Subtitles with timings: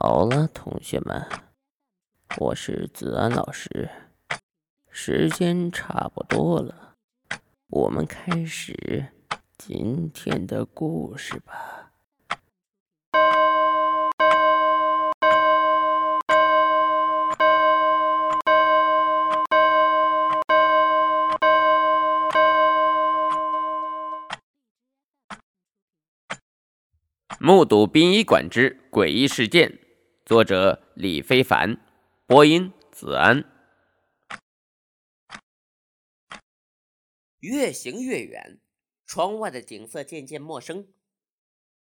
[0.00, 1.26] 好了，同学们，
[2.38, 3.90] 我是子安老师，
[4.90, 6.94] 时间差不多了，
[7.68, 9.06] 我们开始
[9.56, 11.87] 今天的故事吧。
[27.48, 29.78] 目睹殡仪馆之诡异事件。
[30.26, 31.80] 作者李非凡，
[32.26, 33.42] 播音子安。
[37.38, 38.60] 越行越远，
[39.06, 40.92] 窗外的景色渐渐陌生。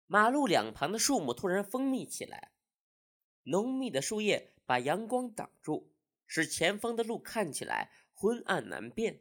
[0.09, 2.51] 马路两旁的树木突然丰密起来，
[3.45, 5.93] 浓密的树叶把阳光挡住，
[6.27, 9.21] 使前方的路看起来昏暗难辨。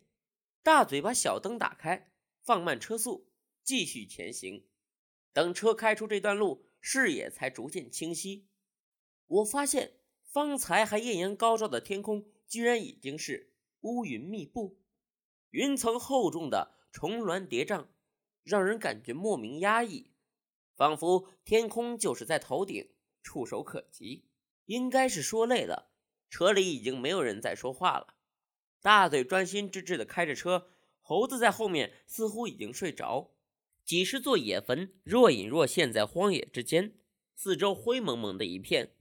[0.63, 3.29] 大嘴把小灯打开，放慢车速，
[3.63, 4.66] 继续前行。
[5.33, 8.47] 等车开出这段路，视野才逐渐清晰。
[9.27, 14.79] 我发现，方才还艳阳高照的天空，居然已经是乌云密布，
[15.51, 17.88] 云层厚重的重峦叠嶂，
[18.43, 20.11] 让人感觉莫名压抑，
[20.75, 22.91] 仿佛天空就是在头顶，
[23.23, 24.27] 触手可及。
[24.66, 25.91] 应该是说累了，
[26.29, 28.16] 车里已经没有人在说话了。
[28.81, 33.31] 大嘴专心致志地开着车，猴子在后面似乎已经睡着。
[33.83, 36.97] 几十座野坟若隐若现，在荒野之间，
[37.35, 38.95] 四周灰蒙蒙的一片。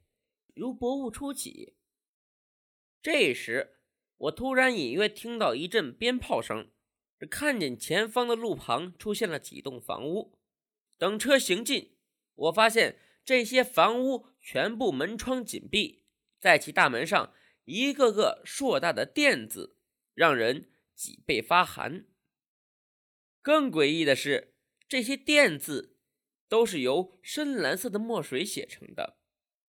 [0.55, 1.77] 如薄雾初起。
[3.01, 3.79] 这时，
[4.17, 6.71] 我突然隐约听到一阵鞭炮声，
[7.31, 10.39] 看见前方的路旁出现了几栋房屋。
[10.99, 11.97] 等车行进，
[12.35, 16.05] 我发现这些房屋全部门窗紧闭，
[16.39, 17.33] 在其大门上
[17.65, 19.79] 一个个硕大的“店”字，
[20.15, 22.07] 让人脊背发寒。
[23.41, 24.50] 更诡异的是，
[24.91, 25.97] 这些“店”字
[26.49, 29.19] 都是由深蓝色的墨水写成的。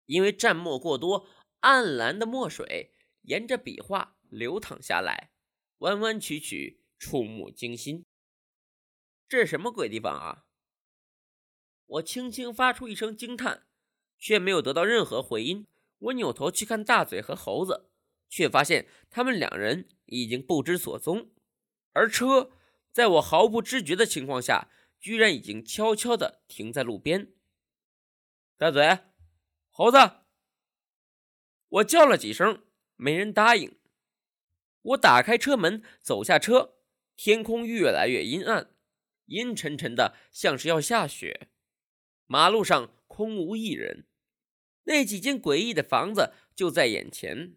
[0.07, 1.27] 因为蘸墨过多，
[1.59, 5.29] 暗蓝的墨水沿着笔画流淌下来，
[5.77, 8.03] 弯弯曲曲，触目惊心。
[9.29, 10.45] 这是什么鬼地方啊？
[11.85, 13.67] 我轻轻发出一声惊叹，
[14.17, 15.67] 却没有得到任何回音。
[15.99, 17.91] 我扭头去看大嘴和猴子，
[18.27, 21.29] 却发现他们两人已经不知所踪，
[21.91, 22.53] 而车
[22.91, 24.69] 在我毫不知觉的情况下，
[25.01, 27.33] 居然已经悄悄地停在路边。
[28.55, 28.99] 大嘴。
[29.69, 29.97] 猴子，
[31.67, 32.63] 我叫了几声，
[32.97, 33.77] 没人答应。
[34.81, 36.75] 我打开车门，走下车。
[37.15, 38.75] 天空越来越阴暗，
[39.25, 41.49] 阴沉沉的，像是要下雪。
[42.25, 44.07] 马路上空无一人，
[44.83, 47.55] 那几间诡异的房子就在眼前。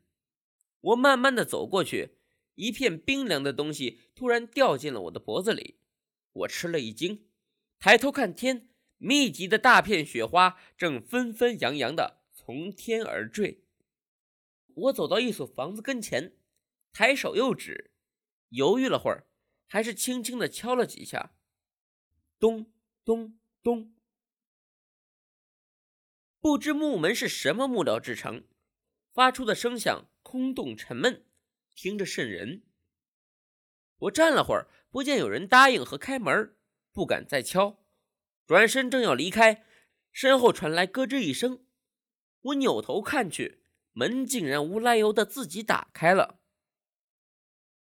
[0.81, 2.19] 我慢慢的走过去，
[2.55, 5.81] 一片冰凉的东西突然掉进了我的脖子里。
[6.33, 7.27] 我吃了一惊，
[7.79, 8.69] 抬头看天。
[8.99, 13.65] 密集的大片雪花正纷纷扬扬的从天而坠。
[14.75, 16.39] 我走到一所房子跟前，
[16.91, 17.93] 抬手又指，
[18.49, 19.27] 犹豫了会儿，
[19.67, 21.35] 还是轻轻的敲了几下。
[22.39, 22.73] 咚
[23.05, 23.95] 咚咚，
[26.41, 28.47] 不知木门是什么木料制成，
[29.13, 31.27] 发出的声响空洞沉闷，
[31.75, 32.63] 听着瘆人。
[33.99, 36.57] 我站了会儿，不见有人答应和开门，
[36.95, 37.85] 不敢再敲。
[38.47, 39.67] 转身正要离开，
[40.11, 41.67] 身后传来咯吱一声。
[42.41, 43.63] 我扭头看去，
[43.93, 46.41] 门竟然无来由的自己打开了。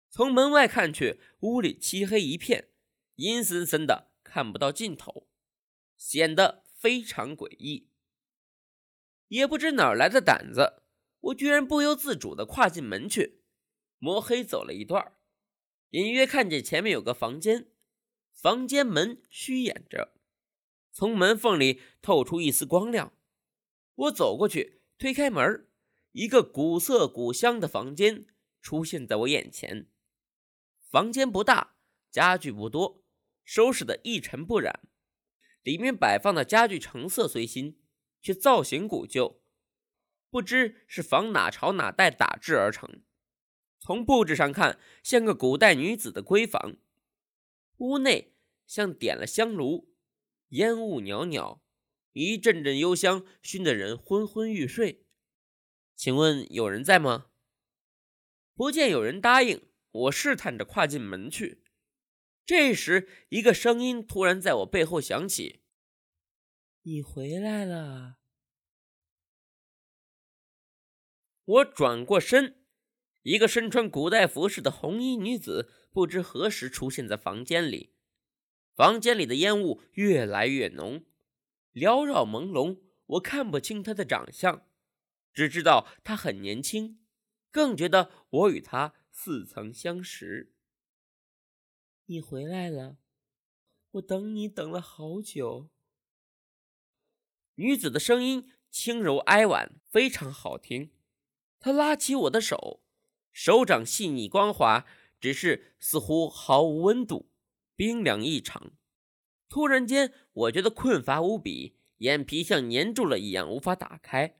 [0.09, 2.69] 从门外看去，屋里漆黑一片，
[3.15, 5.29] 阴森森的，看不到尽头，
[5.95, 7.89] 显得非常诡异。
[9.27, 10.81] 也不知哪来的胆子，
[11.19, 13.43] 我居然不由自主的跨进门去。
[13.99, 15.17] 摸黑走了一段，
[15.89, 17.67] 隐约看见前面有个房间，
[18.37, 20.13] 房间门虚掩着。
[20.93, 23.11] 从门缝里透出一丝光亮，
[23.95, 25.67] 我走过去，推开门，
[26.11, 28.27] 一个古色古香的房间
[28.61, 29.87] 出现在我眼前。
[30.87, 31.75] 房间不大，
[32.11, 33.03] 家具不多，
[33.43, 34.87] 收拾的一尘不染。
[35.63, 37.79] 里面摆放的家具成色虽新，
[38.21, 39.41] 却造型古旧，
[40.29, 43.01] 不知是仿哪朝哪代打制而成。
[43.79, 46.77] 从布置上看，像个古代女子的闺房。
[47.77, 48.35] 屋内
[48.65, 49.93] 像点了香炉。
[50.49, 51.61] 烟雾袅袅，
[52.13, 55.05] 一阵阵幽香熏得人昏昏欲睡。
[55.95, 57.31] 请问有人在吗？
[58.53, 61.63] 不见有人答应，我试探着跨进门去。
[62.45, 65.63] 这时，一个声音突然在我背后响起
[66.83, 68.19] ：“你回来了。”
[71.43, 72.56] 我转过身，
[73.27, 77.93] 一个身穿古代服饰的红衣女子不知何时出现在房间里。
[78.73, 81.03] 房间里的烟雾越来越浓，
[81.73, 84.65] 缭绕朦胧，我看不清她的长相，
[85.33, 87.01] 只知道她很年轻，
[87.51, 90.53] 更觉得我与她似曾相识。
[92.05, 92.95] 你回来了，
[93.91, 95.69] 我等你等了好久。
[97.55, 100.93] 女子的声音轻柔哀婉，非常好听。
[101.59, 102.85] 他拉起我的手，
[103.39, 104.87] 手掌细腻光滑，
[105.21, 107.29] 只是似乎毫无温度，
[107.75, 108.71] 冰凉异常。
[109.47, 114.39] 突然间，我觉得困乏无比，眼皮像粘住了一样无法打开。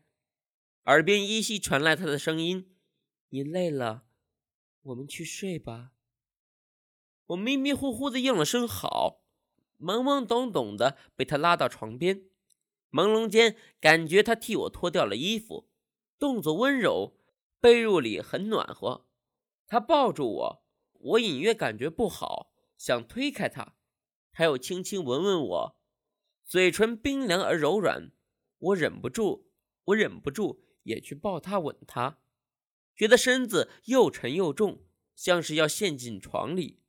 [0.86, 2.76] 耳边依稀传来他的声音
[3.30, 4.06] ：“你累了，
[4.82, 5.92] 我们去睡吧。”
[7.28, 9.22] 我迷迷糊糊的应了声“好”，
[9.80, 12.24] 懵懵懂懂的被他拉到床边。
[12.90, 15.70] 朦胧间，感觉他替我脱掉了衣服。
[16.18, 17.16] 动作温柔，
[17.60, 19.08] 被褥里很暖和。
[19.68, 23.76] 他抱住我，我隐约感觉不好，想推开他。
[24.32, 25.80] 他又轻轻吻吻我，
[26.46, 28.12] 嘴唇冰凉而柔软。
[28.60, 29.48] 我忍不住，
[29.86, 32.20] 我忍不住也去抱他吻他，
[32.96, 34.84] 觉得身子又沉又重，
[35.16, 36.82] 像是要陷进床里。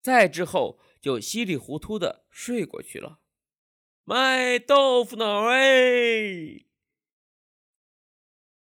[0.00, 3.20] 再之后，就稀里糊涂的睡过去了。
[4.04, 6.67] 卖豆腐脑哎！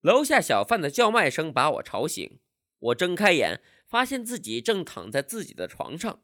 [0.02, 2.40] 楼下小贩的叫卖声把我吵醒，
[2.80, 6.22] 我睁开眼，发现自己正躺在自己的床上，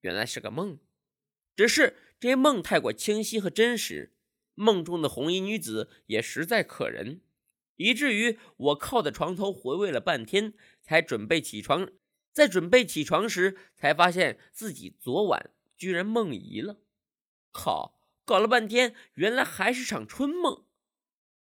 [0.00, 0.78] 原来是个梦，
[1.54, 4.14] 只是这梦太过清晰和真实，
[4.54, 7.20] 梦中的红衣女子也实在可人，
[7.76, 11.90] 以至于我靠在床头回味了半天，才准备起床，
[12.32, 16.78] 在准备起床时，才发现自己昨晚居然梦遗了，
[17.52, 20.64] 靠，搞了半天，原来还是场春梦。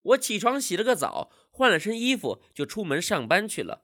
[0.09, 1.31] 我起床洗了个澡。
[1.51, 3.83] 换了身衣服就出门上班去了。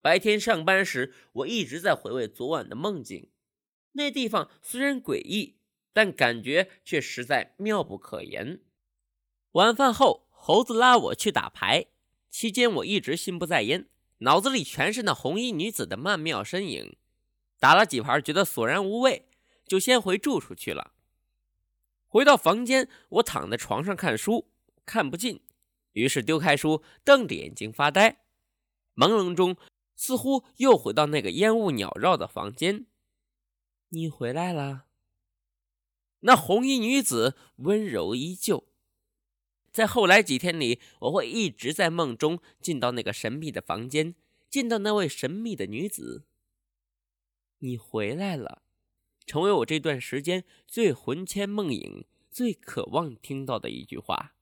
[0.00, 3.28] 白天上班时，我一直在回味昨晚的梦境。
[3.92, 5.58] 那地方虽然诡异，
[5.92, 8.62] 但感觉却实在妙不可言。
[9.52, 11.88] 晚饭后，猴子拉我去打牌，
[12.30, 13.86] 期间我一直心不在焉，
[14.20, 16.96] 脑子里全是那红衣女子的曼妙身影。
[17.58, 19.28] 打了几盘，觉得索然无味，
[19.66, 20.92] 就先回住处去了。
[22.06, 24.48] 回到房间，我躺在床上看书，
[24.86, 25.42] 看不进。
[25.92, 28.22] 于是丢开书，瞪着眼睛发呆。
[28.94, 29.56] 朦胧中，
[29.94, 32.86] 似乎又回到那个烟雾缭绕的房间。
[33.88, 34.86] 你回来了。
[36.20, 38.68] 那红衣女子温柔依旧。
[39.72, 44.14] 在后来几天里，我会一直在梦中进到那个神秘的房间，
[44.48, 46.24] 见到那位神秘的女子。
[47.58, 48.62] 你回来了，
[49.26, 54.35] 成为我这段时间最魂牵梦萦、最渴望听到的一句话。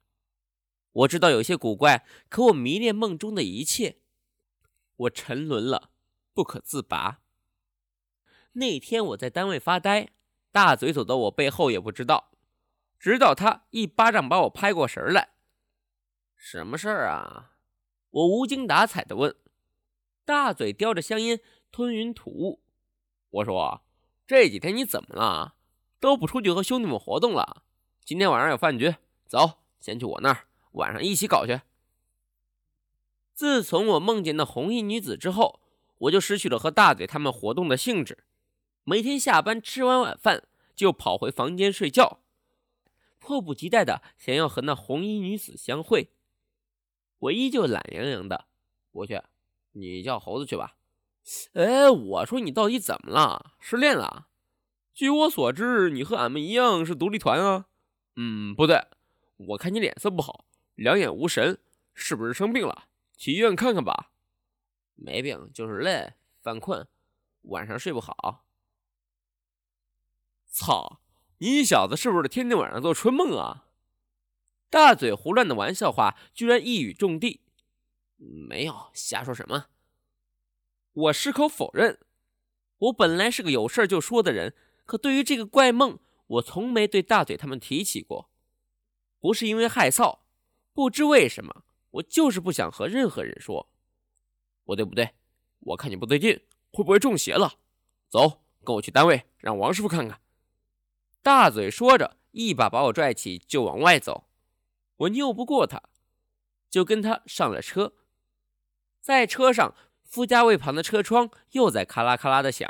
[0.95, 3.99] 我知道有些古怪，可我迷恋梦中的一切，
[4.97, 5.91] 我沉沦了，
[6.33, 7.21] 不可自拔。
[8.53, 10.11] 那天我在单位发呆，
[10.53, 12.31] 大嘴走到我背后也不知道，
[12.99, 15.31] 直到他一巴掌把我拍过神来。
[16.37, 17.57] 什么事儿啊？
[18.11, 19.35] 我无精打采地问。
[20.25, 21.41] 大嘴叼着香烟，
[21.73, 22.63] 吞云吐雾。
[23.31, 23.85] 我说
[24.29, 25.57] ：“这几天你怎么了？
[25.99, 27.65] 都不出去和兄弟们活动了？
[28.05, 28.95] 今天晚上有饭局，
[29.27, 31.61] 走，先去我那儿。”晚上一起搞去。
[33.35, 35.61] 自从我梦见那红衣女子之后，
[35.99, 38.25] 我就失去了和大嘴他们活动的兴致。
[38.85, 42.21] 每天下班吃完晚饭就跑回房间睡觉，
[43.19, 46.13] 迫不及待的想要和那红衣女子相会。
[47.19, 48.45] 我依旧懒洋洋的，
[48.93, 49.21] 不去，
[49.73, 50.77] 你叫猴子去吧。
[51.55, 53.53] 哎，我说你到底怎么了？
[53.59, 54.27] 失恋了？
[54.93, 57.67] 据我所知，你和俺们一样是独立团啊。
[58.17, 58.85] 嗯，不对，
[59.39, 60.45] 我看你脸色不好。
[60.75, 61.59] 两眼无神，
[61.93, 62.89] 是不是生病了？
[63.17, 64.11] 去医院看看吧。
[64.97, 66.87] 没病，就是累、犯困，
[67.43, 68.45] 晚上睡不好。
[70.47, 71.01] 操！
[71.39, 73.67] 你小子是不是天天晚上做春梦啊？
[74.71, 77.41] 大嘴胡乱的玩笑话居然一语中的。
[78.17, 79.67] 没有，瞎说什么？
[80.93, 81.99] 我矢口否认。
[82.79, 84.55] 我本来是个有事就说的人，
[84.87, 88.31] 可对于这个怪梦，我从没对大嘴他们提起过。
[89.21, 90.21] 不是因为害臊。
[90.75, 91.63] 不知为什么，
[91.93, 93.71] 我就是不想和任何人说。
[94.65, 95.15] 不对不对，
[95.61, 97.55] 我看你不对劲，会不会中邪了？
[98.09, 100.21] 走，跟我去单位，让王师傅看看。
[101.23, 104.25] 大嘴说着，一把把我拽起，就往外走。
[104.97, 105.83] 我拗不过他，
[106.69, 107.93] 就跟他上了车。
[109.01, 112.69] 在车上，副驾位旁的车窗又在咔啦咔啦的响。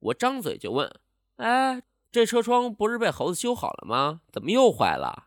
[0.00, 1.00] 我张嘴就问
[1.36, 4.22] ：“哎，这车窗不是被猴子修好了吗？
[4.32, 5.26] 怎么又坏了？”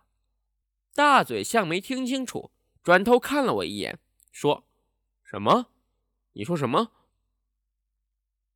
[0.94, 2.52] 大嘴像没听清楚，
[2.84, 4.00] 转头看了我一眼，
[4.32, 4.68] 说
[5.24, 5.68] ：“什么？
[6.34, 6.92] 你说什么？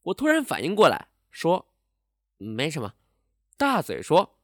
[0.03, 1.73] 我突然反应过来，说
[2.37, 2.95] ：“没什么。”
[3.57, 4.37] 大嘴说：“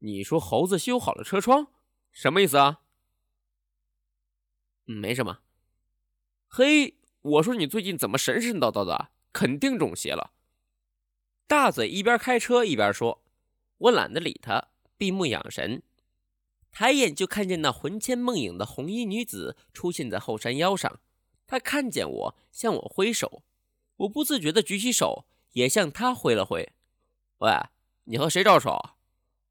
[0.00, 1.68] 你说猴子修好了车窗，
[2.10, 2.80] 什么意思啊？”
[4.84, 5.40] 没什么。
[6.48, 9.10] 嘿，我说你最近怎么神神叨叨的？
[9.32, 10.32] 肯定中邪了。
[11.46, 13.22] 大嘴一边开车一边说
[13.78, 15.82] ：“我懒得理他，闭目养神。”
[16.72, 21.00] 抬眼就看见那魂牵梦萦的红衣女子出现在后山腰上。
[21.46, 23.42] 她看见我，向我挥手。
[23.96, 26.72] 我不自觉地举起手，也向她挥了挥。
[27.38, 27.52] 喂，
[28.04, 28.96] 你和谁招手？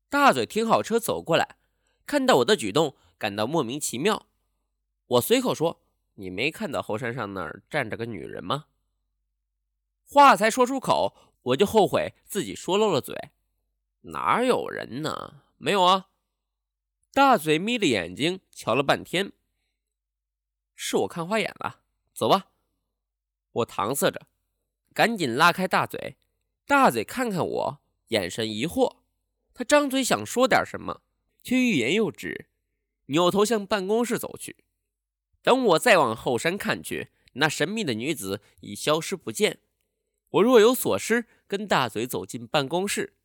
[0.10, 1.58] 大嘴停好车走过来，
[2.06, 4.28] 看到我的举动，感到莫名其妙。
[5.08, 5.82] 我随口说
[6.16, 8.66] ：“你没看到后山上那儿站着个女人吗？”
[10.06, 13.16] 话才说出口，我就后悔自己说漏了嘴。
[14.02, 15.42] 哪有人呢？
[15.58, 16.09] 没有啊。
[17.12, 19.32] 大嘴眯着眼睛瞧了半天，
[20.76, 21.82] 是我看花眼了。
[22.14, 22.52] 走吧，
[23.52, 24.28] 我搪塞着，
[24.94, 26.18] 赶紧拉开大嘴。
[26.68, 28.98] 大嘴看看我，眼神疑惑。
[29.56, 31.02] 他张嘴想说点什么，
[31.42, 32.48] 却欲言又止，
[33.08, 34.58] 扭头向办公室走去。
[35.42, 39.60] 等我再往后山看去，那神秘的女子已消失不见。
[40.30, 43.16] 我若有所失，跟大嘴走进办公室。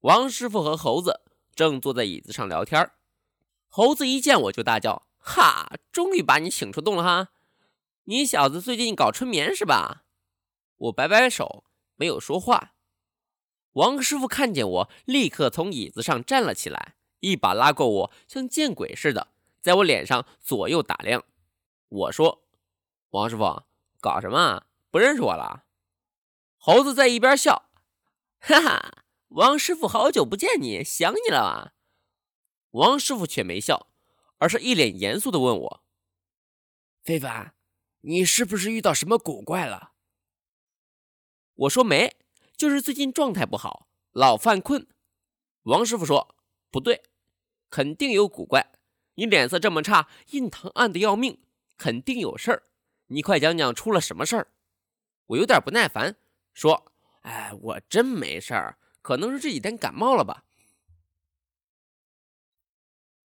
[0.00, 1.20] 王师傅和猴子
[1.54, 2.94] 正坐在椅子上聊天儿。
[3.76, 5.68] 猴子一见我就大叫：“哈！
[5.90, 7.30] 终于把你请出洞了哈！
[8.04, 10.04] 你小子最近搞春眠是吧？”
[10.78, 11.64] 我摆摆手，
[11.96, 12.74] 没有说话。
[13.72, 21.24] 王师傅看见我，立刻从椅子上站了起来，一把拉过我，像见鬼似的，在我脸上左右打量。
[21.88, 22.44] 我说
[23.10, 23.64] ：“王师傅，
[24.00, 24.66] 搞什么？
[24.92, 25.64] 不认识我了？”
[26.58, 27.68] 猴子在一边笑
[28.38, 31.72] ：“哈哈，王师傅，好久不见你，想你了啊。”
[32.74, 33.86] 王师傅却没笑，
[34.38, 35.84] 而是一脸严肃地问我
[37.04, 37.54] ：“非凡，
[38.00, 39.92] 你是不是遇到什么古怪了？”
[41.54, 42.16] 我说：“没，
[42.56, 44.88] 就是最近状态不好，老犯困。”
[45.62, 46.34] 王师傅说
[46.72, 47.04] ：“不对，
[47.70, 48.72] 肯定有古怪。
[49.14, 51.40] 你脸色这么差，印堂暗的要命，
[51.78, 52.64] 肯定有事儿。
[53.06, 54.48] 你快讲讲出了什么事儿？”
[55.26, 56.16] 我有点不耐烦，
[56.52, 60.42] 说：“哎，我真没事儿，可能是这几天感冒了吧。”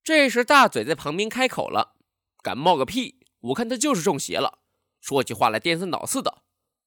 [0.10, 1.96] 这时，大嘴在旁边开口了
[2.42, 3.28] ：“感冒个屁！
[3.42, 4.58] 我看他就是中邪了，
[5.00, 6.42] 说起话来颠三倒四的。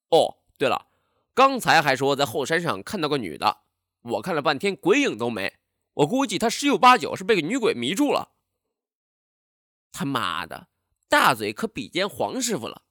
[0.09, 0.89] 哦，对了，
[1.33, 3.59] 刚才还说在后山上看到个女的，
[4.01, 5.61] 我看了半天鬼影都没，
[5.93, 8.33] 我估计他十有八九是被个女鬼迷住了。
[9.93, 10.67] 他妈的，
[11.09, 12.83] 大嘴可比肩黄师傅了。”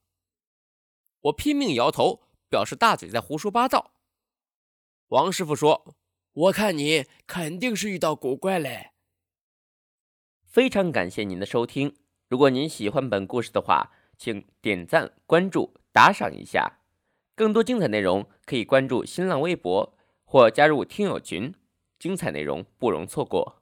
[1.23, 3.95] 我拼命摇头，表示大嘴在胡说八道。
[5.09, 5.97] 王师傅说
[6.31, 8.90] ：“我看你肯定是遇到古怪嘞。”
[10.51, 11.96] 非常感谢您的收听，
[12.27, 16.79] 如果您喜欢本故事的话，请点赞、关注、打赏一下。
[17.38, 21.55] 更多精彩内容可以关注新浪微博或加入听友群，
[21.98, 23.60] 精彩内容不容错过。